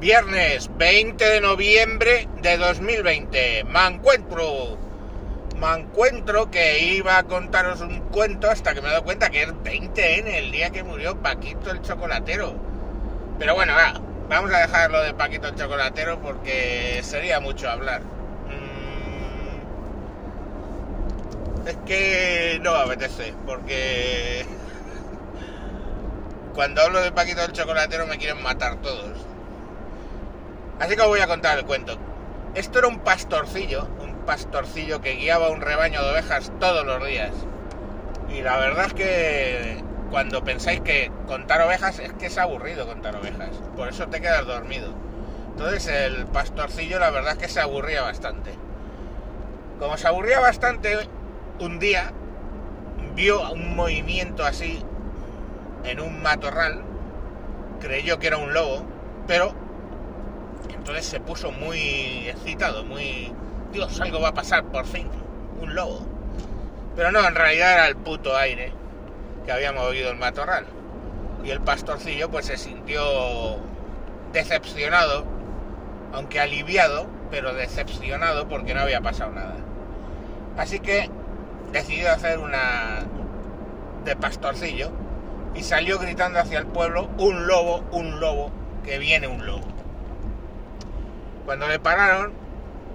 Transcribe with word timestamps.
Viernes 0.00 0.70
20 0.78 1.22
de 1.22 1.40
noviembre 1.42 2.26
de 2.40 2.56
2020. 2.56 3.64
Me 3.64 3.86
encuentro. 3.86 4.78
Me 5.60 5.78
encuentro 5.78 6.50
que 6.50 6.78
iba 6.78 7.18
a 7.18 7.24
contaros 7.24 7.82
un 7.82 8.00
cuento 8.08 8.50
hasta 8.50 8.72
que 8.72 8.80
me 8.80 8.88
he 8.88 8.92
dado 8.92 9.04
cuenta 9.04 9.28
que 9.28 9.42
es 9.42 9.62
20 9.62 10.18
en 10.20 10.26
el 10.28 10.50
día 10.52 10.70
que 10.70 10.82
murió 10.82 11.20
Paquito 11.20 11.70
el 11.70 11.82
chocolatero. 11.82 12.54
Pero 13.38 13.54
bueno, 13.54 13.74
va, 13.74 14.00
vamos 14.30 14.50
a 14.54 14.60
dejarlo 14.60 15.02
de 15.02 15.12
Paquito 15.12 15.48
el 15.48 15.54
chocolatero 15.56 16.18
porque 16.22 17.00
sería 17.02 17.40
mucho 17.40 17.68
hablar. 17.68 18.00
Mm, 18.02 19.60
Es 21.68 21.76
que 21.84 22.58
no 22.62 22.72
me 22.72 22.78
apetece, 22.84 23.34
porque 23.44 24.46
cuando 26.54 26.80
hablo 26.80 27.02
de 27.02 27.12
Paquito 27.12 27.44
el 27.44 27.52
chocolatero 27.52 28.06
me 28.06 28.16
quieren 28.16 28.42
matar 28.42 28.80
todos. 28.80 29.26
Así 30.80 30.96
que 30.96 31.02
os 31.02 31.08
voy 31.08 31.20
a 31.20 31.26
contar 31.26 31.58
el 31.58 31.66
cuento. 31.66 31.98
Esto 32.54 32.78
era 32.78 32.88
un 32.88 33.00
pastorcillo, 33.00 33.86
un 34.00 34.14
pastorcillo 34.26 35.00
que 35.00 35.12
guiaba 35.12 35.50
un 35.50 35.60
rebaño 35.60 36.02
de 36.02 36.10
ovejas 36.10 36.50
todos 36.58 36.84
los 36.86 37.06
días. 37.06 37.32
Y 38.30 38.42
la 38.42 38.56
verdad 38.56 38.86
es 38.86 38.94
que 38.94 39.84
cuando 40.10 40.42
pensáis 40.42 40.80
que 40.80 41.12
contar 41.26 41.60
ovejas 41.60 41.98
es 41.98 42.12
que 42.14 42.26
es 42.26 42.38
aburrido 42.38 42.86
contar 42.86 43.14
ovejas. 43.14 43.50
Por 43.76 43.88
eso 43.88 44.08
te 44.08 44.20
quedas 44.20 44.46
dormido. 44.46 44.92
Entonces 45.50 45.86
el 45.88 46.26
pastorcillo 46.26 46.98
la 46.98 47.10
verdad 47.10 47.32
es 47.32 47.38
que 47.38 47.48
se 47.48 47.60
aburría 47.60 48.02
bastante. 48.02 48.52
Como 49.78 49.98
se 49.98 50.08
aburría 50.08 50.40
bastante, 50.40 50.96
un 51.60 51.78
día 51.78 52.12
vio 53.14 53.52
un 53.52 53.76
movimiento 53.76 54.44
así 54.44 54.82
en 55.84 56.00
un 56.00 56.22
matorral, 56.22 56.82
creyó 57.80 58.18
que 58.18 58.28
era 58.28 58.38
un 58.38 58.52
lobo, 58.52 58.84
pero 59.26 59.54
entonces 60.80 61.04
se 61.04 61.20
puso 61.20 61.52
muy 61.52 62.26
excitado, 62.26 62.84
muy... 62.84 63.30
Dios, 63.70 64.00
algo 64.00 64.18
va 64.18 64.28
a 64.28 64.34
pasar 64.34 64.64
por 64.64 64.86
fin, 64.86 65.06
un 65.60 65.74
lobo. 65.74 66.00
Pero 66.96 67.12
no, 67.12 67.20
en 67.28 67.34
realidad 67.34 67.74
era 67.74 67.86
el 67.86 67.96
puto 67.96 68.34
aire 68.34 68.72
que 69.44 69.52
había 69.52 69.72
movido 69.72 70.10
el 70.10 70.16
matorral. 70.16 70.64
Y 71.44 71.50
el 71.50 71.60
pastorcillo 71.60 72.30
pues 72.30 72.46
se 72.46 72.56
sintió 72.56 73.58
decepcionado, 74.32 75.26
aunque 76.14 76.40
aliviado, 76.40 77.06
pero 77.30 77.52
decepcionado 77.52 78.48
porque 78.48 78.72
no 78.72 78.80
había 78.80 79.02
pasado 79.02 79.32
nada. 79.32 79.56
Así 80.56 80.80
que 80.80 81.10
decidió 81.72 82.10
hacer 82.10 82.38
una 82.38 83.04
de 84.06 84.16
pastorcillo 84.16 84.90
y 85.54 85.62
salió 85.62 85.98
gritando 85.98 86.40
hacia 86.40 86.58
el 86.58 86.66
pueblo, 86.66 87.10
un 87.18 87.46
lobo, 87.46 87.84
un 87.92 88.18
lobo, 88.18 88.50
que 88.82 88.98
viene 88.98 89.26
un 89.26 89.44
lobo. 89.44 89.79
Cuando 91.50 91.66
le 91.66 91.80
pararon, 91.80 92.32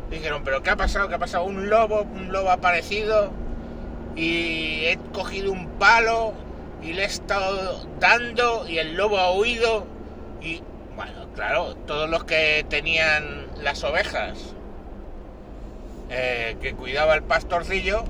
dijeron, 0.10 0.44
pero 0.46 0.64
¿qué 0.64 0.70
ha 0.70 0.78
pasado? 0.78 1.10
¿Qué 1.10 1.16
ha 1.16 1.20
pasado? 1.20 1.44
Un 1.44 1.70
lobo, 1.70 2.04
un 2.04 2.32
lobo 2.32 2.52
ha 2.52 2.54
aparecido 2.54 3.34
y 4.16 4.86
he 4.86 4.98
cogido 5.12 5.52
un 5.52 5.68
palo 5.72 6.32
y 6.82 6.94
le 6.94 7.02
he 7.02 7.06
estado 7.06 7.86
dando 8.00 8.66
y 8.66 8.78
el 8.78 8.96
lobo 8.96 9.18
ha 9.18 9.34
huido 9.34 9.86
y 10.40 10.64
bueno, 10.96 11.28
claro, 11.36 11.76
todos 11.86 12.10
los 12.10 12.24
que 12.24 12.66
tenían 12.70 13.46
las 13.62 13.84
ovejas 13.84 14.56
eh, 16.10 16.56
que 16.62 16.76
cuidaba 16.76 17.14
el 17.16 17.24
pastorcillo, 17.24 18.06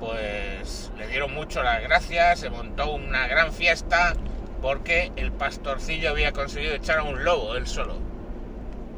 pues 0.00 0.92
le 0.98 1.06
dieron 1.06 1.32
mucho 1.32 1.62
las 1.62 1.82
gracias, 1.82 2.40
se 2.40 2.50
montó 2.50 2.90
una 2.90 3.26
gran 3.26 3.54
fiesta 3.54 4.12
porque 4.60 5.12
el 5.16 5.32
pastorcillo 5.32 6.10
había 6.10 6.32
conseguido 6.32 6.74
echar 6.74 6.98
a 6.98 7.04
un 7.04 7.24
lobo 7.24 7.56
él 7.56 7.66
solo. 7.66 8.05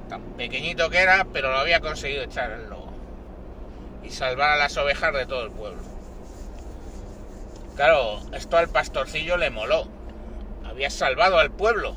Tan 0.09 0.23
pequeñito 0.37 0.89
que 0.91 0.99
era, 0.99 1.27
pero 1.33 1.51
lo 1.51 1.59
había 1.59 1.81
conseguido 1.81 2.23
echar 2.23 2.51
el 2.51 2.69
lobo. 2.69 2.93
Y 4.03 4.11
salvar 4.11 4.51
a 4.51 4.57
las 4.57 4.77
ovejas 4.77 5.13
de 5.13 5.27
todo 5.27 5.45
el 5.45 5.51
pueblo. 5.51 5.83
Claro, 7.77 8.21
esto 8.33 8.57
al 8.57 8.69
pastorcillo 8.69 9.37
le 9.37 9.51
moló. 9.51 9.87
Había 10.65 10.91
salvado 10.91 11.39
al 11.39 11.51
pueblo. 11.51 11.97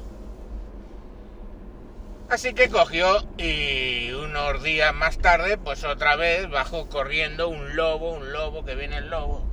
Así 2.29 2.53
que 2.53 2.69
cogió 2.69 3.25
y 3.37 4.11
unos 4.11 4.63
días 4.63 4.93
más 4.93 5.17
tarde, 5.17 5.57
pues 5.57 5.83
otra 5.83 6.15
vez 6.15 6.49
bajó 6.49 6.87
corriendo 6.87 7.49
un 7.49 7.75
lobo, 7.75 8.13
un 8.13 8.31
lobo, 8.31 8.63
que 8.63 8.75
viene 8.75 8.97
el 8.97 9.09
lobo. 9.09 9.43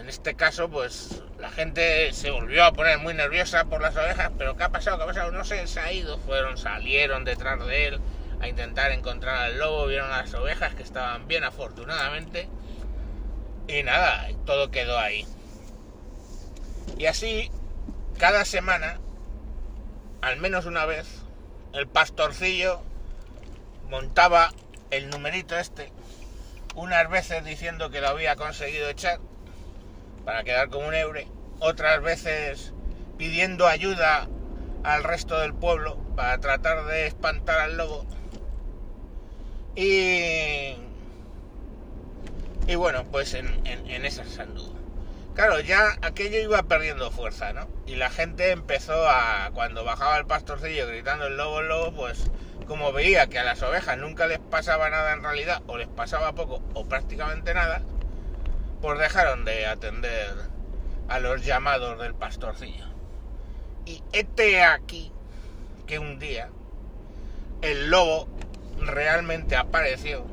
En 0.00 0.08
este 0.08 0.34
caso, 0.34 0.68
pues 0.68 1.22
la 1.42 1.50
gente 1.50 2.12
se 2.12 2.30
volvió 2.30 2.64
a 2.64 2.72
poner 2.72 3.00
muy 3.00 3.14
nerviosa 3.14 3.64
por 3.64 3.82
las 3.82 3.96
ovejas, 3.96 4.30
pero 4.38 4.56
¿qué 4.56 4.62
ha 4.62 4.68
pasado? 4.68 4.96
¿Qué 4.96 5.02
ha 5.02 5.06
pasado? 5.06 5.32
No 5.32 5.44
sé, 5.44 5.66
se 5.66 5.80
ha 5.80 5.92
ido. 5.92 6.16
Fueron, 6.18 6.56
salieron 6.56 7.24
detrás 7.24 7.66
de 7.66 7.88
él 7.88 8.00
a 8.40 8.46
intentar 8.46 8.92
encontrar 8.92 9.36
al 9.38 9.58
lobo, 9.58 9.88
vieron 9.88 10.12
a 10.12 10.18
las 10.18 10.32
ovejas 10.34 10.76
que 10.76 10.84
estaban 10.84 11.26
bien 11.26 11.42
afortunadamente. 11.42 12.48
Y 13.66 13.82
nada, 13.82 14.28
todo 14.46 14.70
quedó 14.70 14.96
ahí. 14.96 15.26
Y 16.96 17.06
así, 17.06 17.50
cada 18.18 18.44
semana, 18.44 19.00
al 20.20 20.36
menos 20.36 20.64
una 20.64 20.86
vez, 20.86 21.08
el 21.72 21.88
pastorcillo 21.88 22.82
montaba 23.90 24.52
el 24.92 25.10
numerito 25.10 25.58
este, 25.58 25.90
unas 26.76 27.10
veces 27.10 27.44
diciendo 27.44 27.90
que 27.90 28.00
lo 28.00 28.10
había 28.10 28.36
conseguido 28.36 28.88
echar 28.88 29.18
para 30.24 30.44
quedar 30.44 30.68
como 30.68 30.88
un 30.88 30.94
eure, 30.94 31.26
otras 31.60 32.02
veces 32.02 32.72
pidiendo 33.18 33.66
ayuda 33.66 34.28
al 34.84 35.04
resto 35.04 35.38
del 35.38 35.54
pueblo 35.54 35.96
para 36.16 36.38
tratar 36.38 36.84
de 36.86 37.06
espantar 37.06 37.60
al 37.60 37.76
lobo. 37.76 38.04
Y, 39.74 40.74
y 42.66 42.74
bueno, 42.74 43.04
pues 43.10 43.34
en, 43.34 43.46
en, 43.66 43.88
en 43.88 44.04
esas. 44.04 44.38
Claro, 45.34 45.60
ya 45.60 45.96
aquello 46.02 46.40
iba 46.40 46.62
perdiendo 46.64 47.10
fuerza, 47.10 47.54
¿no? 47.54 47.66
Y 47.86 47.94
la 47.94 48.10
gente 48.10 48.50
empezó 48.50 49.08
a, 49.08 49.50
cuando 49.54 49.82
bajaba 49.82 50.18
el 50.18 50.26
pastorcillo 50.26 50.86
gritando 50.86 51.26
el 51.26 51.38
lobo, 51.38 51.60
el 51.60 51.68
lobo, 51.68 51.92
pues 51.92 52.30
como 52.66 52.92
veía 52.92 53.26
que 53.28 53.38
a 53.38 53.44
las 53.44 53.62
ovejas 53.62 53.96
nunca 53.96 54.26
les 54.26 54.38
pasaba 54.38 54.90
nada 54.90 55.12
en 55.12 55.22
realidad, 55.22 55.62
o 55.66 55.78
les 55.78 55.88
pasaba 55.88 56.32
poco, 56.32 56.62
o 56.74 56.84
prácticamente 56.86 57.54
nada, 57.54 57.82
pues 58.82 58.98
dejaron 58.98 59.44
de 59.44 59.64
atender 59.66 60.34
a 61.08 61.20
los 61.20 61.44
llamados 61.44 62.00
del 62.00 62.14
pastorcillo. 62.14 62.84
Y 63.86 64.02
este 64.12 64.62
aquí 64.64 65.12
que 65.86 66.00
un 66.00 66.18
día 66.18 66.50
el 67.62 67.90
lobo 67.90 68.28
realmente 68.78 69.54
apareció, 69.54 70.26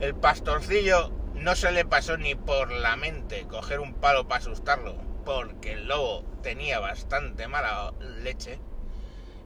el 0.00 0.14
pastorcillo 0.14 1.10
no 1.34 1.54
se 1.54 1.70
le 1.70 1.84
pasó 1.84 2.16
ni 2.16 2.34
por 2.34 2.72
la 2.72 2.96
mente 2.96 3.46
coger 3.46 3.80
un 3.80 3.92
palo 3.92 4.26
para 4.28 4.40
asustarlo, 4.40 4.96
porque 5.26 5.72
el 5.72 5.88
lobo 5.88 6.24
tenía 6.42 6.80
bastante 6.80 7.48
mala 7.48 7.92
leche. 8.00 8.58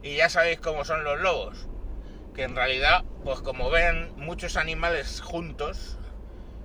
Y 0.03 0.17
ya 0.17 0.29
sabéis 0.29 0.61
cómo 0.61 0.85
son 0.85 1.03
los 1.03 1.21
lobos, 1.21 1.67
que 2.35 2.45
en 2.45 2.55
realidad, 2.55 3.03
pues 3.25 3.41
como 3.41 3.69
ven 3.71 4.13
muchos 4.17 4.57
animales 4.57 5.21
juntos, 5.21 5.99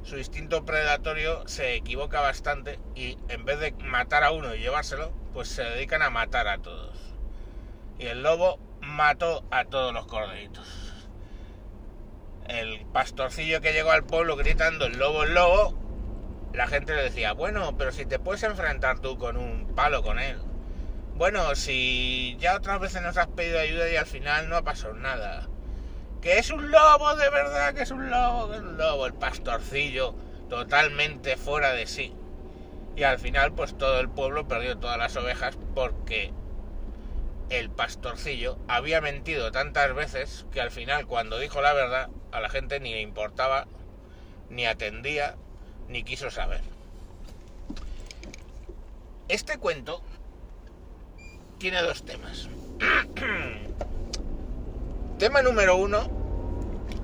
su 0.07 0.18
instinto 0.18 0.66
predatorio 0.66 1.47
se 1.47 1.75
equivoca 1.75 2.22
bastante 2.22 2.79
y 2.95 3.18
en 3.29 3.45
vez 3.45 3.59
de 3.59 3.72
matar 3.84 4.23
a 4.23 4.31
uno 4.31 4.56
y 4.56 4.59
llevárselo, 4.59 5.12
pues 5.34 5.47
se 5.50 5.63
dedican 5.63 6.01
a 6.01 6.09
matar 6.09 6.47
a 6.47 6.59
todos. 6.59 6.97
Y 8.00 8.07
el 8.07 8.23
lobo 8.23 8.59
mató 8.81 9.44
a 9.51 9.66
todos 9.66 9.94
los 9.94 10.07
corderitos 10.07 10.88
el 12.47 12.85
pastorcillo 12.94 13.62
que 13.62 13.73
llegó 13.73 13.91
al 13.91 14.03
pueblo 14.03 14.35
gritando 14.35 14.85
el 14.85 14.97
lobo, 14.97 15.23
el 15.23 15.34
lobo, 15.34 15.78
la 16.53 16.67
gente 16.67 16.96
le 16.96 17.03
decía, 17.03 17.34
bueno, 17.34 17.78
pero 17.78 17.91
si 17.91 18.06
te 18.06 18.19
puedes 18.19 18.44
enfrentar 18.44 19.00
tú 19.00 19.17
con 19.17 19.38
un 19.38 19.75
palo 19.75 20.01
con 20.01 20.19
él. 20.19 20.38
Bueno, 21.16 21.56
si 21.56 22.38
ya 22.40 22.56
otras 22.56 22.79
veces 22.79 23.01
nos 23.01 23.17
has 23.17 23.28
pedido 23.28 23.59
ayuda 23.59 23.90
y 23.90 23.96
al 23.96 24.05
final 24.05 24.49
no 24.49 24.58
ha 24.58 24.61
pasado 24.64 24.93
nada. 24.93 25.49
Que 26.22 26.40
es 26.40 26.49
un 26.49 26.72
lobo, 26.72 27.16
de 27.16 27.29
verdad, 27.29 27.73
que 27.73 27.84
es 27.84 27.91
un 27.91 28.09
lobo, 28.09 28.49
que 28.49 28.55
es 28.55 28.61
un 28.61 28.78
lobo, 28.78 29.05
el 29.05 29.14
pastorcillo 29.14 30.16
totalmente 30.49 31.37
fuera 31.37 31.73
de 31.73 31.87
sí. 31.87 32.14
Y 32.96 33.03
al 33.03 33.19
final 33.19 33.53
pues 33.53 33.78
todo 33.78 33.99
el 33.99 34.09
pueblo 34.09 34.47
perdió 34.47 34.78
todas 34.78 34.97
las 34.97 35.16
ovejas 35.16 35.58
porque 35.75 36.31
el 37.49 37.69
pastorcillo 37.69 38.58
había 38.67 39.02
mentido 39.02 39.52
tantas 39.52 39.93
veces 39.93 40.46
que 40.52 40.61
al 40.61 40.72
final 40.72 41.05
cuando 41.05 41.40
dijo 41.40 41.61
la 41.61 41.73
verdad 41.73 42.09
a 42.31 42.41
la 42.41 42.49
gente 42.49 42.79
ni 42.79 42.91
le 42.91 43.02
importaba, 43.02 43.67
ni 44.49 44.66
atendía, 44.66 45.35
ni 45.87 46.03
quiso 46.03 46.31
saber. 46.31 46.61
Este 49.28 49.58
cuento 49.58 50.02
tiene 51.59 51.81
dos 51.81 52.03
temas. 52.03 52.49
Tema 55.17 55.41
número 55.41 55.75
uno, 55.78 55.97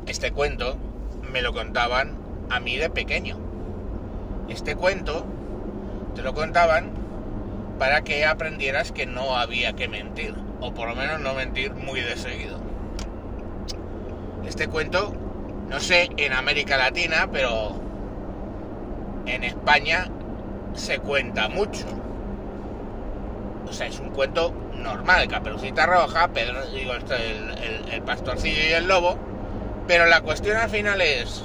este 0.05 0.31
cuento 0.31 0.77
me 1.31 1.41
lo 1.41 1.51
contaban 1.51 2.15
a 2.51 2.59
mí 2.59 2.77
de 2.77 2.91
pequeño. 2.91 3.37
Este 4.49 4.75
cuento 4.75 5.25
te 6.13 6.21
lo 6.21 6.35
contaban 6.35 6.91
para 7.79 8.03
que 8.03 8.23
aprendieras 8.27 8.91
que 8.91 9.07
no 9.07 9.35
había 9.35 9.73
que 9.73 9.87
mentir. 9.87 10.35
o 10.61 10.73
por 10.75 10.87
lo 10.87 10.95
menos 10.95 11.19
no 11.21 11.33
mentir 11.33 11.73
muy 11.73 12.01
de 12.01 12.15
seguido. 12.15 12.59
Este 14.45 14.67
cuento, 14.67 15.11
no 15.67 15.79
sé 15.79 16.09
en 16.15 16.33
América 16.33 16.77
Latina, 16.77 17.27
pero 17.31 17.81
en 19.25 19.43
España 19.43 20.07
se 20.73 20.99
cuenta 20.99 21.49
mucho. 21.49 21.85
O 23.67 23.73
sea, 23.73 23.87
es 23.87 23.99
un 23.99 24.11
cuento 24.11 24.53
normal, 24.83 25.27
Caperucita 25.27 25.85
Roja, 25.85 26.27
Pedro, 26.27 26.65
digo, 26.67 26.93
esto, 26.93 27.15
el, 27.15 27.91
el 27.91 28.01
pastorcillo 28.03 28.61
y 28.61 28.73
el 28.73 28.87
lobo, 28.87 29.17
pero 29.87 30.05
la 30.05 30.21
cuestión 30.21 30.57
al 30.57 30.69
final 30.69 31.01
es 31.01 31.43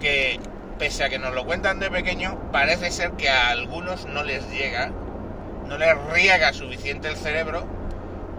que, 0.00 0.38
pese 0.78 1.04
a 1.04 1.08
que 1.08 1.18
nos 1.18 1.34
lo 1.34 1.44
cuentan 1.44 1.80
de 1.80 1.90
pequeño, 1.90 2.50
parece 2.52 2.90
ser 2.90 3.12
que 3.12 3.28
a 3.28 3.48
algunos 3.48 4.06
no 4.06 4.22
les 4.22 4.48
llega, 4.50 4.90
no 5.66 5.78
les 5.78 5.96
riega 6.12 6.52
suficiente 6.52 7.08
el 7.08 7.16
cerebro 7.16 7.66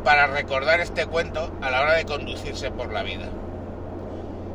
para 0.03 0.27
recordar 0.27 0.79
este 0.79 1.05
cuento 1.07 1.51
a 1.61 1.71
la 1.71 1.81
hora 1.81 1.93
de 1.93 2.05
conducirse 2.05 2.71
por 2.71 2.93
la 2.93 3.03
vida. 3.03 3.27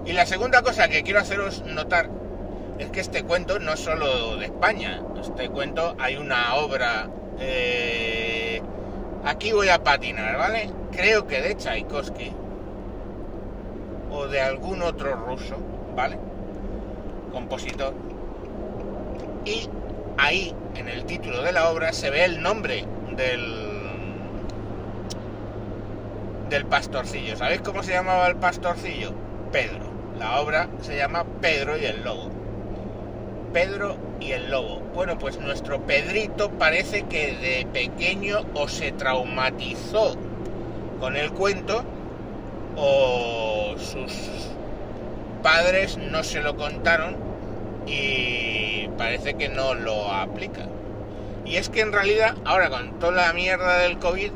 Y 0.06 0.12
la 0.12 0.24
segunda 0.24 0.62
cosa 0.62 0.88
que 0.88 1.02
quiero 1.02 1.20
haceros 1.20 1.62
notar 1.64 2.08
es 2.78 2.90
que 2.90 3.00
este 3.00 3.24
cuento 3.24 3.58
no 3.58 3.72
es 3.74 3.80
solo 3.80 4.36
de 4.36 4.46
España. 4.46 5.02
Este 5.20 5.50
cuento 5.50 5.94
hay 5.98 6.16
una 6.16 6.54
obra... 6.54 7.10
Eh, 7.38 8.49
aquí 9.24 9.52
voy 9.52 9.68
a 9.68 9.82
patinar, 9.82 10.36
¿vale? 10.36 10.70
Creo 10.92 11.26
que 11.26 11.40
de 11.40 11.54
Tchaikovsky 11.54 12.32
o 14.10 14.26
de 14.26 14.40
algún 14.40 14.82
otro 14.82 15.14
ruso, 15.14 15.56
¿vale? 15.94 16.18
Compositor. 17.32 17.94
Y 19.44 19.68
ahí, 20.18 20.54
en 20.74 20.88
el 20.88 21.04
título 21.04 21.42
de 21.42 21.52
la 21.52 21.70
obra, 21.70 21.92
se 21.92 22.10
ve 22.10 22.24
el 22.24 22.42
nombre 22.42 22.84
del 23.16 23.70
del 26.50 26.66
pastorcillo. 26.66 27.36
¿Sabéis 27.36 27.60
cómo 27.62 27.82
se 27.84 27.92
llamaba 27.92 28.26
el 28.26 28.36
pastorcillo? 28.36 29.12
Pedro. 29.52 29.88
La 30.18 30.40
obra 30.40 30.68
se 30.82 30.96
llama 30.96 31.24
Pedro 31.40 31.78
y 31.78 31.84
el 31.86 32.02
lobo. 32.02 32.28
Pedro 33.52 33.96
y 34.20 34.32
el 34.32 34.50
lobo. 34.50 34.80
Bueno, 34.94 35.18
pues 35.18 35.40
nuestro 35.40 35.80
Pedrito 35.80 36.50
parece 36.50 37.04
que 37.04 37.34
de 37.36 37.66
pequeño 37.72 38.44
o 38.54 38.68
se 38.68 38.92
traumatizó 38.92 40.16
con 41.00 41.16
el 41.16 41.32
cuento 41.32 41.82
o 42.76 43.74
sus 43.78 44.12
padres 45.42 45.96
no 45.96 46.22
se 46.22 46.40
lo 46.40 46.56
contaron 46.56 47.16
y 47.86 48.88
parece 48.98 49.34
que 49.34 49.48
no 49.48 49.74
lo 49.74 50.12
aplica. 50.12 50.66
Y 51.46 51.56
es 51.56 51.68
que 51.68 51.80
en 51.80 51.92
realidad, 51.92 52.36
ahora 52.44 52.70
con 52.70 52.98
toda 52.98 53.12
la 53.12 53.32
mierda 53.32 53.78
del 53.78 53.98
COVID, 53.98 54.30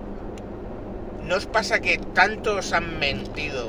¿no 1.24 1.36
os 1.36 1.46
pasa 1.46 1.80
que 1.80 1.98
tantos 1.98 2.72
han 2.72 2.98
mentido? 2.98 3.68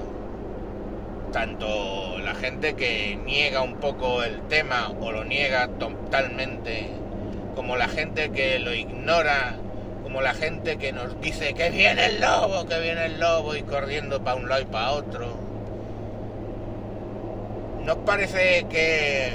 Tanto 1.35 2.17
la 2.19 2.33
gente 2.33 2.75
que 2.75 3.19
niega 3.25 3.61
un 3.61 3.75
poco 3.75 4.23
el 4.23 4.39
tema 4.47 4.93
o 5.01 5.11
lo 5.11 5.25
niega 5.25 5.67
totalmente, 5.67 6.87
como 7.55 7.75
la 7.75 7.89
gente 7.89 8.31
que 8.31 8.57
lo 8.59 8.73
ignora 8.73 9.57
como 10.01 10.21
la 10.21 10.33
gente 10.33 10.77
que 10.77 10.93
nos 10.93 11.19
dice 11.19 11.53
que 11.53 11.71
viene 11.71 12.05
el 12.05 12.21
lobo, 12.21 12.65
que 12.65 12.79
viene 12.79 13.07
el 13.07 13.19
lobo 13.19 13.53
y 13.53 13.63
corriendo 13.63 14.23
para 14.23 14.37
un 14.37 14.47
lado 14.47 14.61
y 14.61 14.65
para 14.65 14.91
otro. 14.91 15.37
¿No 17.83 18.05
parece 18.05 18.65
que 18.69 19.33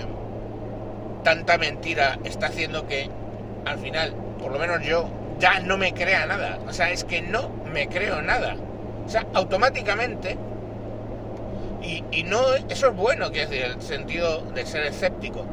tanta 1.22 1.58
mentira 1.58 2.18
está 2.24 2.46
haciendo 2.46 2.86
que 2.86 3.10
al 3.66 3.78
final, 3.78 4.14
por 4.38 4.52
lo 4.52 4.58
menos 4.58 4.80
yo, 4.82 5.06
ya 5.38 5.60
no 5.60 5.76
me 5.76 5.92
crea 5.92 6.24
nada? 6.24 6.60
O 6.66 6.72
sea, 6.72 6.92
es 6.92 7.04
que 7.04 7.20
no 7.20 7.50
me 7.70 7.88
creo 7.88 8.22
nada. 8.22 8.56
O 9.04 9.08
sea, 9.10 9.26
automáticamente, 9.34 10.38
y, 11.82 12.04
y 12.10 12.22
no, 12.24 12.54
eso 12.68 12.88
es 12.88 12.96
bueno, 12.96 13.30
que 13.30 13.42
es 13.42 13.50
el 13.50 13.80
sentido 13.80 14.42
de 14.54 14.66
ser 14.66 14.84
escéptico, 14.84 15.44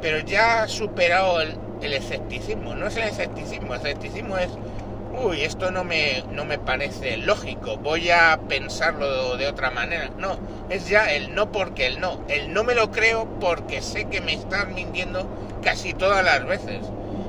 pero 0.00 0.18
ya 0.20 0.62
ha 0.62 0.68
superado 0.68 1.40
el, 1.40 1.54
el 1.82 1.92
escepticismo. 1.92 2.74
No 2.74 2.86
es 2.86 2.96
el 2.96 3.04
escepticismo, 3.04 3.74
el 3.74 3.80
escepticismo 3.80 4.38
es, 4.38 4.48
uy, 5.22 5.42
esto 5.42 5.70
no 5.70 5.84
me, 5.84 6.24
no 6.32 6.44
me 6.44 6.58
parece 6.58 7.16
lógico, 7.16 7.76
voy 7.76 8.10
a 8.10 8.38
pensarlo 8.48 9.36
de 9.36 9.46
otra 9.48 9.70
manera. 9.70 10.10
No, 10.18 10.38
es 10.70 10.88
ya 10.88 11.12
el 11.12 11.34
no 11.34 11.52
porque 11.52 11.86
el 11.86 12.00
no. 12.00 12.24
El 12.28 12.52
no 12.52 12.64
me 12.64 12.74
lo 12.74 12.90
creo 12.90 13.26
porque 13.40 13.82
sé 13.82 14.06
que 14.06 14.20
me 14.20 14.34
están 14.34 14.74
mintiendo 14.74 15.26
casi 15.62 15.94
todas 15.94 16.24
las 16.24 16.44
veces. 16.46 16.80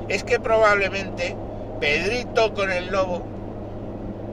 Es 0.08 0.24
que 0.24 0.40
probablemente 0.40 1.36
Pedrito 1.80 2.54
con 2.54 2.72
el 2.72 2.88
lobo, 2.88 3.22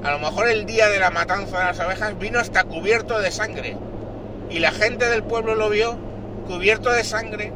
a 0.03 0.12
lo 0.12 0.19
mejor 0.19 0.47
el 0.47 0.65
día 0.65 0.89
de 0.89 1.00
la 1.00 1.12
matanza 1.12 1.59
de 1.59 1.65
las 1.65 1.79
abejas, 1.79 2.17
vino 2.17 2.39
hasta 2.39 2.63
cubierto 2.63 3.19
de 3.19 3.29
sangre. 3.29 3.77
Y 4.50 4.59
la 4.59 4.71
gente 4.71 5.09
del 5.09 5.24
pueblo 5.24 5.56
lo 5.56 5.69
vio 5.69 5.97
cubierto 6.47 6.92
de 6.92 7.03
sangre 7.03 7.51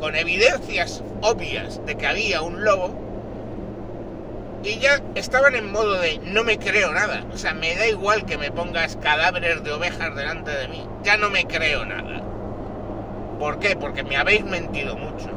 con 0.00 0.16
evidencias 0.16 1.02
obvias 1.20 1.84
de 1.84 1.96
que 1.96 2.06
había 2.06 2.40
un 2.40 2.64
lobo 2.64 3.10
y 4.62 4.78
ya 4.78 5.00
estaban 5.14 5.54
en 5.54 5.72
modo 5.72 5.98
de 6.00 6.18
no 6.18 6.44
me 6.44 6.58
creo 6.58 6.92
nada. 6.92 7.24
O 7.32 7.38
sea, 7.38 7.54
me 7.54 7.74
da 7.76 7.86
igual 7.86 8.26
que 8.26 8.36
me 8.36 8.50
pongas 8.50 8.96
cadáveres 8.96 9.64
de 9.64 9.72
ovejas 9.72 10.14
delante 10.14 10.50
de 10.50 10.68
mí. 10.68 10.86
Ya 11.02 11.16
no 11.16 11.30
me 11.30 11.46
creo 11.46 11.84
nada. 11.86 12.22
¿Por 13.38 13.58
qué? 13.58 13.74
Porque 13.74 14.02
me 14.02 14.16
habéis 14.16 14.44
mentido 14.44 14.96
mucho. 14.96 15.30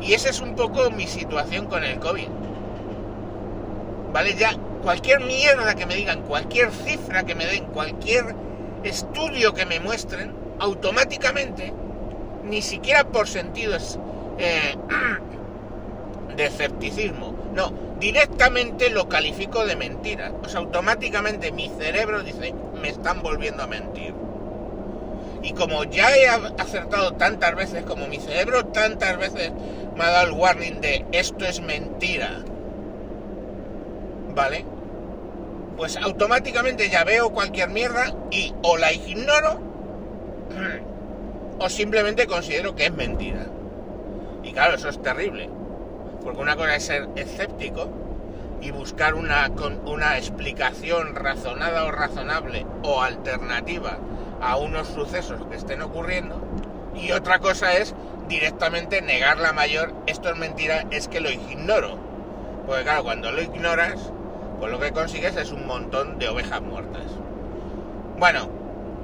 Y 0.00 0.14
esa 0.14 0.30
es 0.30 0.40
un 0.40 0.54
poco 0.54 0.90
mi 0.90 1.06
situación 1.06 1.66
con 1.66 1.84
el 1.84 1.98
COVID. 1.98 2.28
¿Vale? 4.12 4.34
Ya 4.34 4.56
cualquier 4.82 5.20
mierda 5.20 5.74
que 5.74 5.86
me 5.86 5.96
digan, 5.96 6.22
cualquier 6.22 6.70
cifra 6.70 7.24
que 7.24 7.34
me 7.34 7.44
den, 7.44 7.66
cualquier 7.66 8.34
estudio 8.84 9.54
que 9.54 9.66
me 9.66 9.80
muestren, 9.80 10.32
automáticamente 10.58 11.72
ni 12.44 12.62
siquiera 12.62 13.04
por 13.04 13.26
sentidos 13.26 13.98
eh, 14.38 14.74
de 16.36 16.46
escepticismo. 16.46 17.34
No, 17.54 17.72
directamente 18.00 18.90
lo 18.90 19.08
califico 19.08 19.64
de 19.64 19.76
mentira. 19.76 20.32
O 20.42 20.48
sea, 20.48 20.60
automáticamente 20.60 21.52
mi 21.52 21.68
cerebro 21.78 22.22
dice, 22.22 22.54
me 22.80 22.88
están 22.88 23.22
volviendo 23.22 23.62
a 23.62 23.66
mentir. 23.66 24.14
Y 25.42 25.52
como 25.52 25.84
ya 25.84 26.14
he 26.16 26.26
acertado 26.26 27.12
tantas 27.12 27.54
veces, 27.54 27.84
como 27.84 28.06
mi 28.08 28.18
cerebro 28.18 28.66
tantas 28.66 29.18
veces 29.18 29.52
me 29.94 30.04
ha 30.04 30.10
dado 30.10 30.28
el 30.28 30.32
warning 30.32 30.80
de 30.80 31.04
esto 31.12 31.44
es 31.44 31.60
mentira, 31.60 32.42
¿vale? 34.34 34.64
Pues 35.76 35.96
automáticamente 35.96 36.88
ya 36.88 37.04
veo 37.04 37.30
cualquier 37.30 37.70
mierda 37.70 38.14
y 38.30 38.54
o 38.62 38.76
la 38.76 38.92
ignoro 38.92 39.60
o 41.58 41.68
simplemente 41.68 42.26
considero 42.26 42.74
que 42.74 42.86
es 42.86 42.92
mentira. 42.92 43.46
Y 44.42 44.52
claro, 44.52 44.74
eso 44.74 44.88
es 44.88 45.00
terrible, 45.02 45.48
porque 46.22 46.40
una 46.40 46.56
cosa 46.56 46.76
es 46.76 46.84
ser 46.84 47.08
escéptico 47.16 47.88
y 48.60 48.70
buscar 48.70 49.14
una, 49.14 49.50
una 49.84 50.16
explicación 50.16 51.14
razonada 51.14 51.84
o 51.84 51.90
razonable 51.90 52.66
o 52.82 53.02
alternativa 53.02 53.98
a 54.40 54.56
unos 54.56 54.88
sucesos 54.88 55.40
que 55.48 55.56
estén 55.56 55.82
ocurriendo, 55.82 56.40
y 56.94 57.12
otra 57.12 57.38
cosa 57.38 57.74
es 57.74 57.94
directamente 58.28 59.02
negar 59.02 59.38
la 59.38 59.52
mayor, 59.52 59.94
esto 60.06 60.30
es 60.30 60.36
mentira, 60.36 60.86
es 60.90 61.08
que 61.08 61.20
lo 61.20 61.30
ignoro. 61.30 61.98
Porque 62.66 62.82
claro, 62.82 63.04
cuando 63.04 63.32
lo 63.32 63.42
ignoras, 63.42 64.12
pues 64.64 64.72
lo 64.72 64.80
que 64.80 64.92
consigues 64.92 65.36
es 65.36 65.52
un 65.52 65.66
montón 65.66 66.18
de 66.18 66.26
ovejas 66.26 66.62
muertas. 66.62 67.02
Bueno, 68.16 68.48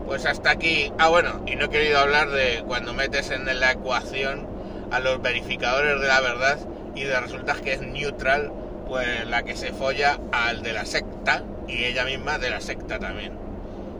pues 0.06 0.24
hasta 0.24 0.52
aquí. 0.52 0.90
Ah, 0.98 1.08
bueno, 1.08 1.42
y 1.46 1.54
no 1.54 1.66
he 1.66 1.68
querido 1.68 1.98
hablar 1.98 2.30
de 2.30 2.64
cuando 2.66 2.94
metes 2.94 3.30
en 3.30 3.44
la 3.44 3.72
ecuación 3.72 4.48
a 4.90 5.00
los 5.00 5.20
verificadores 5.20 6.00
de 6.00 6.08
la 6.08 6.22
verdad 6.22 6.58
y 6.94 7.04
de 7.04 7.20
resulta 7.20 7.56
que 7.62 7.74
es 7.74 7.82
neutral, 7.82 8.50
pues 8.88 9.26
la 9.26 9.42
que 9.42 9.54
se 9.54 9.74
folla 9.74 10.18
al 10.32 10.62
de 10.62 10.72
la 10.72 10.86
secta 10.86 11.42
y 11.68 11.84
ella 11.84 12.06
misma 12.06 12.38
de 12.38 12.48
la 12.48 12.62
secta 12.62 12.98
también. 12.98 13.34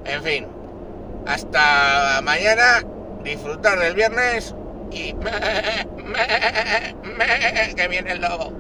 En 0.07 0.23
fin, 0.23 0.47
hasta 1.26 2.23
mañana, 2.23 2.83
disfrutar 3.23 3.79
del 3.81 3.95
viernes 3.95 4.55
y 4.90 5.12
que 7.76 7.88
viene 7.88 8.12
el 8.12 8.23
lobo. 8.23 8.60